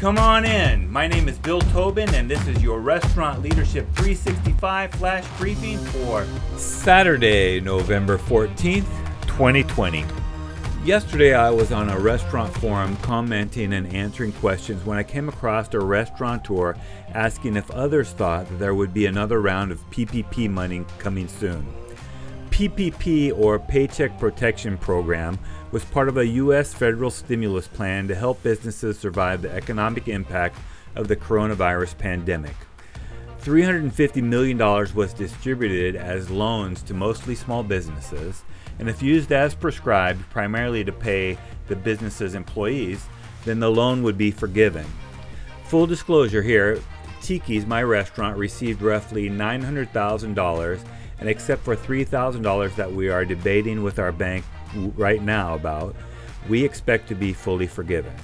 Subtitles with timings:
[0.00, 0.90] Come on in.
[0.90, 6.26] My name is Bill Tobin, and this is your Restaurant Leadership 365 flash briefing for
[6.56, 8.86] Saturday, November 14th,
[9.26, 10.06] 2020.
[10.86, 15.68] Yesterday, I was on a restaurant forum commenting and answering questions when I came across
[15.74, 16.76] a restaurateur
[17.10, 21.66] asking if others thought that there would be another round of PPP money coming soon.
[22.50, 25.38] PPP, or Paycheck Protection Program,
[25.72, 26.74] was part of a U.S.
[26.74, 30.58] federal stimulus plan to help businesses survive the economic impact
[30.96, 32.56] of the coronavirus pandemic.
[33.40, 34.58] $350 million
[34.94, 38.42] was distributed as loans to mostly small businesses,
[38.78, 41.38] and if used as prescribed, primarily to pay
[41.68, 43.06] the business's employees,
[43.44, 44.84] then the loan would be forgiven.
[45.64, 46.80] Full disclosure here
[47.20, 50.80] Tiki's, my restaurant, received roughly $900,000,
[51.18, 54.44] and except for $3,000 that we are debating with our bank
[54.96, 55.94] right now about,
[56.48, 58.14] we expect to be fully forgiven.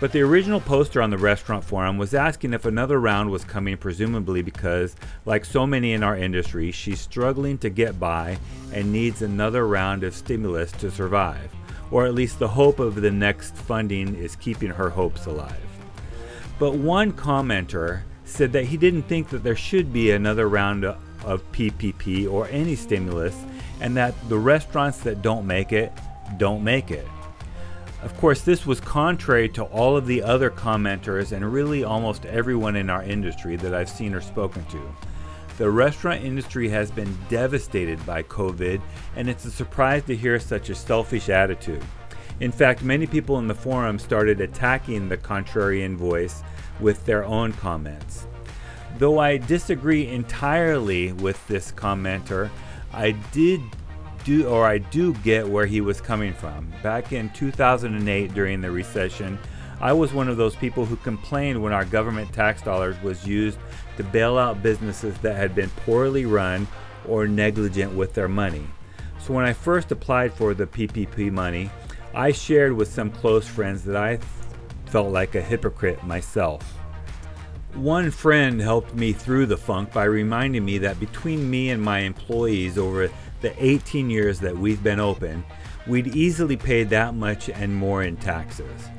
[0.00, 3.76] But the original poster on the restaurant forum was asking if another round was coming,
[3.76, 8.38] presumably because, like so many in our industry, she's struggling to get by
[8.72, 11.52] and needs another round of stimulus to survive.
[11.92, 15.54] Or at least the hope of the next funding is keeping her hopes alive.
[16.58, 21.52] But one commenter said that he didn't think that there should be another round of
[21.52, 23.36] PPP or any stimulus,
[23.80, 25.92] and that the restaurants that don't make it
[26.38, 27.06] don't make it.
[28.02, 32.74] Of course, this was contrary to all of the other commenters and really almost everyone
[32.74, 34.96] in our industry that I've seen or spoken to.
[35.58, 38.80] The restaurant industry has been devastated by COVID,
[39.14, 41.84] and it's a surprise to hear such a selfish attitude.
[42.42, 46.42] In fact, many people in the forum started attacking the contrarian voice
[46.80, 48.26] with their own comments.
[48.98, 52.50] Though I disagree entirely with this commenter,
[52.92, 53.60] I did
[54.24, 56.72] do or I do get where he was coming from.
[56.82, 59.38] Back in 2008 during the recession,
[59.80, 63.58] I was one of those people who complained when our government tax dollars was used
[63.98, 66.66] to bail out businesses that had been poorly run
[67.06, 68.66] or negligent with their money.
[69.20, 71.70] So when I first applied for the PPP money,
[72.14, 74.18] I shared with some close friends that I
[74.86, 76.62] felt like a hypocrite myself.
[77.72, 82.00] One friend helped me through the funk by reminding me that between me and my
[82.00, 83.08] employees over
[83.40, 85.42] the 18 years that we've been open,
[85.86, 88.90] we'd easily pay that much and more in taxes.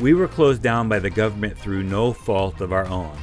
[0.00, 3.16] We were closed down by the government through no fault of our own.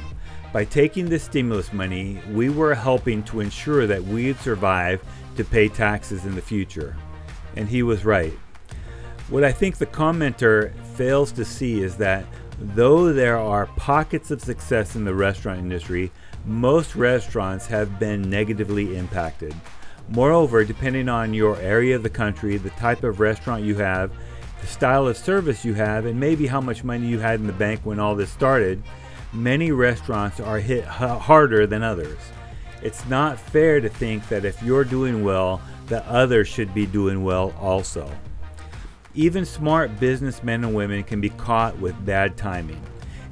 [0.54, 5.04] By taking the stimulus money, we were helping to ensure that we'd survive
[5.36, 6.96] to pay taxes in the future.
[7.56, 8.32] And he was right.
[9.30, 12.26] What I think the commenter fails to see is that
[12.58, 16.12] though there are pockets of success in the restaurant industry,
[16.44, 19.54] most restaurants have been negatively impacted.
[20.10, 24.12] Moreover, depending on your area of the country, the type of restaurant you have,
[24.60, 27.52] the style of service you have, and maybe how much money you had in the
[27.54, 28.82] bank when all this started,
[29.32, 32.18] many restaurants are hit harder than others.
[32.82, 37.24] It's not fair to think that if you're doing well, that others should be doing
[37.24, 38.10] well also.
[39.16, 42.82] Even smart businessmen and women can be caught with bad timing.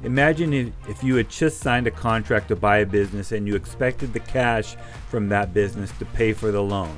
[0.03, 3.55] Imagine if, if you had just signed a contract to buy a business and you
[3.55, 4.77] expected the cash
[5.09, 6.97] from that business to pay for the loan.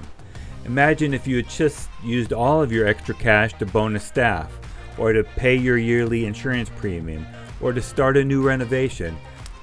[0.65, 4.51] Imagine if you had just used all of your extra cash to bonus staff,
[4.97, 7.25] or to pay your yearly insurance premium,
[7.61, 9.17] or to start a new renovation.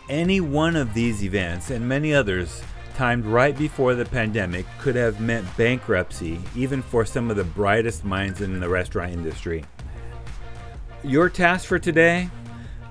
[0.09, 2.63] Any one of these events, and many others,
[2.95, 8.05] timed right before the pandemic, could have meant bankruptcy, even for some of the brightest
[8.05, 9.65] minds in the restaurant industry.
[11.05, 12.29] Your task for today?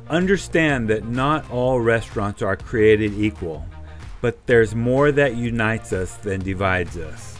[0.09, 3.65] Understand that not all restaurants are created equal,
[4.19, 7.37] but there's more that unites us than divides us.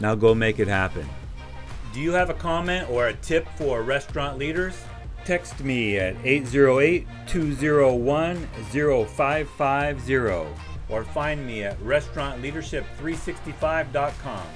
[0.00, 1.06] Now go make it happen.
[1.92, 4.80] Do you have a comment or a tip for restaurant leaders?
[5.24, 10.14] Text me at 808 201 0550
[10.88, 14.46] or find me at restaurantleadership365.com.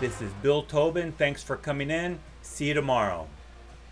[0.00, 1.12] This is Bill Tobin.
[1.12, 2.18] Thanks for coming in.
[2.42, 3.26] See you tomorrow.